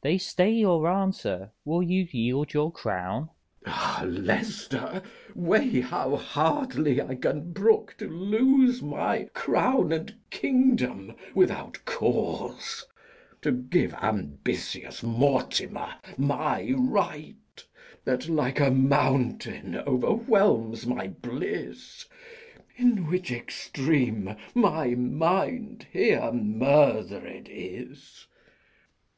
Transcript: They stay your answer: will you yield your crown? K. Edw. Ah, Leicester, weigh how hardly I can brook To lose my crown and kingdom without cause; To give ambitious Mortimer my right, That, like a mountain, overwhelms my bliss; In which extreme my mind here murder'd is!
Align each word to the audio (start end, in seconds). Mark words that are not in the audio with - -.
They 0.00 0.16
stay 0.16 0.50
your 0.50 0.88
answer: 0.88 1.50
will 1.66 1.82
you 1.82 2.08
yield 2.10 2.54
your 2.54 2.72
crown? 2.72 3.26
K. 3.26 3.70
Edw. 3.70 3.74
Ah, 3.76 4.04
Leicester, 4.08 5.02
weigh 5.34 5.82
how 5.82 6.16
hardly 6.16 7.02
I 7.02 7.14
can 7.14 7.52
brook 7.52 7.96
To 7.98 8.08
lose 8.08 8.80
my 8.80 9.24
crown 9.34 9.92
and 9.92 10.14
kingdom 10.30 11.14
without 11.34 11.84
cause; 11.84 12.86
To 13.42 13.52
give 13.52 13.92
ambitious 14.00 15.02
Mortimer 15.02 15.96
my 16.16 16.72
right, 16.74 17.62
That, 18.06 18.30
like 18.30 18.60
a 18.60 18.70
mountain, 18.70 19.76
overwhelms 19.76 20.86
my 20.86 21.08
bliss; 21.08 22.06
In 22.76 23.06
which 23.10 23.30
extreme 23.30 24.36
my 24.54 24.94
mind 24.94 25.86
here 25.92 26.32
murder'd 26.32 27.46
is! 27.50 28.26